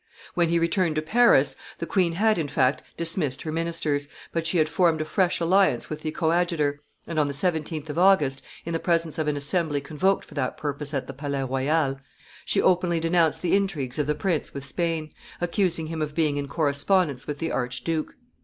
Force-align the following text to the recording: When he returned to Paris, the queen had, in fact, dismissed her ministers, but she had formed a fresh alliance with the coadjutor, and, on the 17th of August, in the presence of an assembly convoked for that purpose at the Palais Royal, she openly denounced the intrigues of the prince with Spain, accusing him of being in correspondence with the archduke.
When 0.33 0.49
he 0.49 0.57
returned 0.57 0.95
to 0.95 1.03
Paris, 1.03 1.55
the 1.77 1.85
queen 1.85 2.13
had, 2.13 2.39
in 2.39 2.47
fact, 2.47 2.81
dismissed 2.97 3.43
her 3.43 3.51
ministers, 3.51 4.07
but 4.31 4.47
she 4.47 4.57
had 4.57 4.67
formed 4.67 4.99
a 4.99 5.05
fresh 5.05 5.39
alliance 5.39 5.91
with 5.91 6.01
the 6.01 6.09
coadjutor, 6.09 6.81
and, 7.05 7.19
on 7.19 7.27
the 7.27 7.35
17th 7.35 7.87
of 7.87 7.99
August, 7.99 8.41
in 8.65 8.73
the 8.73 8.79
presence 8.79 9.19
of 9.19 9.27
an 9.27 9.37
assembly 9.37 9.79
convoked 9.79 10.25
for 10.25 10.33
that 10.33 10.57
purpose 10.57 10.91
at 10.95 11.05
the 11.05 11.13
Palais 11.13 11.43
Royal, 11.43 11.99
she 12.45 12.59
openly 12.59 12.99
denounced 12.99 13.43
the 13.43 13.55
intrigues 13.55 13.99
of 13.99 14.07
the 14.07 14.15
prince 14.15 14.55
with 14.55 14.65
Spain, 14.65 15.13
accusing 15.39 15.85
him 15.85 16.01
of 16.01 16.15
being 16.15 16.35
in 16.37 16.47
correspondence 16.47 17.27
with 17.27 17.37
the 17.37 17.51
archduke. 17.51 18.15